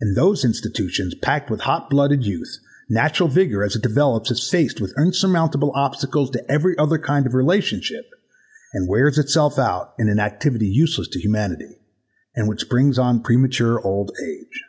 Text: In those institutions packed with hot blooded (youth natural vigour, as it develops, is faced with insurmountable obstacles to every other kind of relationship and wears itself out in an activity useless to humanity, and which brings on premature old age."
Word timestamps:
In 0.00 0.14
those 0.14 0.44
institutions 0.44 1.16
packed 1.16 1.50
with 1.50 1.62
hot 1.62 1.90
blooded 1.90 2.24
(youth 2.24 2.56
natural 2.88 3.28
vigour, 3.28 3.64
as 3.64 3.74
it 3.74 3.82
develops, 3.82 4.30
is 4.30 4.48
faced 4.48 4.80
with 4.80 4.94
insurmountable 4.96 5.72
obstacles 5.74 6.30
to 6.30 6.48
every 6.48 6.78
other 6.78 6.98
kind 7.00 7.26
of 7.26 7.34
relationship 7.34 8.04
and 8.74 8.88
wears 8.88 9.18
itself 9.18 9.58
out 9.58 9.92
in 9.98 10.08
an 10.08 10.20
activity 10.20 10.68
useless 10.68 11.08
to 11.08 11.20
humanity, 11.20 11.80
and 12.36 12.46
which 12.48 12.68
brings 12.68 12.96
on 12.96 13.24
premature 13.24 13.84
old 13.84 14.12
age." 14.24 14.62